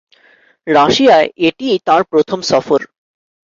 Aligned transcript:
রাশিয়ায় 0.67 1.27
এটিই 1.47 1.77
তাঁর 1.87 2.01
প্রথম 2.11 2.39
সফর। 2.51 2.79